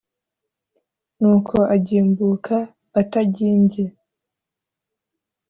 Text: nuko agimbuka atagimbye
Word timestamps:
nuko 1.19 1.57
agimbuka 1.75 2.55
atagimbye 3.01 3.85